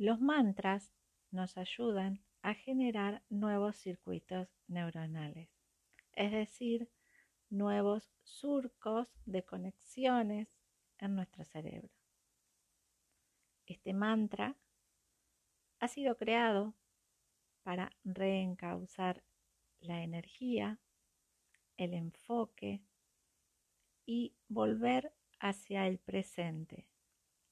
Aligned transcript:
Los 0.00 0.18
mantras 0.18 0.90
nos 1.30 1.58
ayudan 1.58 2.24
a 2.40 2.54
generar 2.54 3.22
nuevos 3.28 3.76
circuitos 3.76 4.48
neuronales, 4.66 5.50
es 6.14 6.32
decir, 6.32 6.90
nuevos 7.50 8.10
surcos 8.22 9.08
de 9.26 9.44
conexiones 9.44 10.48
en 10.96 11.16
nuestro 11.16 11.44
cerebro. 11.44 11.90
Este 13.66 13.92
mantra 13.92 14.56
ha 15.80 15.88
sido 15.88 16.16
creado 16.16 16.72
para 17.62 17.94
reencauzar 18.02 19.22
la 19.80 20.02
energía, 20.02 20.80
el 21.76 21.92
enfoque 21.92 22.80
y 24.06 24.34
volver 24.48 25.12
hacia 25.40 25.86
el 25.86 25.98
presente, 25.98 26.88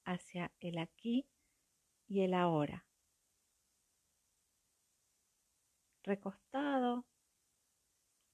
hacia 0.03 0.51
el 0.59 0.79
aquí 0.79 1.27
y 2.09 2.21
el 2.21 2.33
ahora. 2.33 2.85
Recostado 6.03 7.05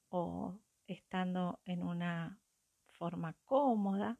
o 0.10 0.58
estando 0.88 1.60
en 1.66 1.84
una 1.84 2.40
forma 2.86 3.36
cómoda, 3.44 4.18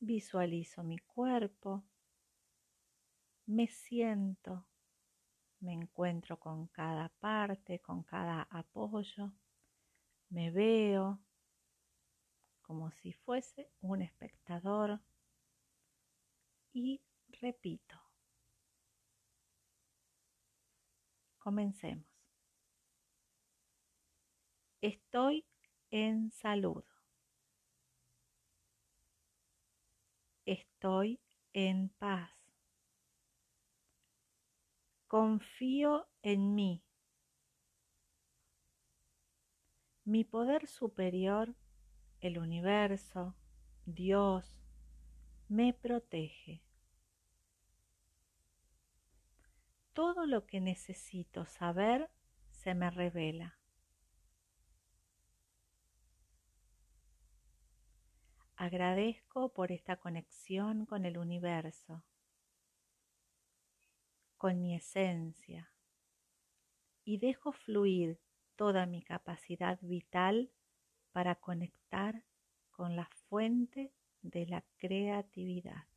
visualizo 0.00 0.82
mi 0.82 0.98
cuerpo, 0.98 1.84
me 3.44 3.66
siento, 3.66 4.66
me 5.60 5.74
encuentro 5.74 6.38
con 6.38 6.68
cada 6.68 7.10
parte, 7.20 7.80
con 7.80 8.02
cada 8.02 8.42
apoyo, 8.50 9.32
me 10.30 10.50
veo 10.50 11.20
como 12.62 12.90
si 12.92 13.12
fuese 13.12 13.70
un 13.80 14.02
espectador 14.02 14.87
repito. 17.40 17.96
Comencemos. 21.38 22.06
Estoy 24.80 25.46
en 25.90 26.30
salud. 26.30 26.84
Estoy 30.44 31.20
en 31.52 31.88
paz. 31.88 32.30
Confío 35.06 36.08
en 36.22 36.54
mí. 36.54 36.84
Mi 40.04 40.24
poder 40.24 40.66
superior, 40.66 41.54
el 42.20 42.38
universo, 42.38 43.34
Dios, 43.84 44.62
me 45.48 45.72
protege. 45.74 46.62
Todo 49.98 50.26
lo 50.26 50.46
que 50.46 50.60
necesito 50.60 51.44
saber 51.44 52.08
se 52.52 52.72
me 52.72 52.88
revela. 52.88 53.58
Agradezco 58.54 59.52
por 59.52 59.72
esta 59.72 59.96
conexión 59.96 60.86
con 60.86 61.04
el 61.04 61.18
universo, 61.18 62.04
con 64.36 64.60
mi 64.60 64.76
esencia, 64.76 65.72
y 67.02 67.18
dejo 67.18 67.50
fluir 67.50 68.20
toda 68.54 68.86
mi 68.86 69.02
capacidad 69.02 69.80
vital 69.82 70.52
para 71.10 71.34
conectar 71.34 72.22
con 72.70 72.94
la 72.94 73.10
fuente 73.28 73.92
de 74.22 74.46
la 74.46 74.62
creatividad. 74.76 75.88